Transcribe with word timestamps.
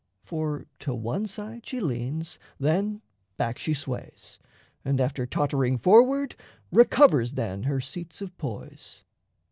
For 0.23 0.65
to 0.79 0.95
one 0.95 1.27
side 1.27 1.63
she 1.63 1.79
leans, 1.79 2.39
Then 2.59 3.03
back 3.37 3.59
she 3.59 3.75
sways; 3.75 4.39
and 4.83 4.99
after 4.99 5.27
tottering 5.27 5.77
Forward, 5.77 6.35
recovers 6.71 7.33
then 7.33 7.65
her 7.65 7.79
seats 7.79 8.19
of 8.19 8.35
poise. 8.39 9.03